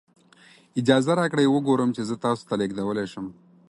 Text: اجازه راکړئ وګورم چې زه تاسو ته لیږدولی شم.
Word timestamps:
اجازه 0.79 1.11
راکړئ 1.19 1.47
وګورم 1.49 1.89
چې 1.95 2.01
زه 2.09 2.15
تاسو 2.25 2.43
ته 2.49 2.55
لیږدولی 2.61 3.05
شم. 3.11 3.25